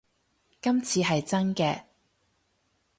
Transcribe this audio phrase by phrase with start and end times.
[0.59, 1.83] 今次係真嘅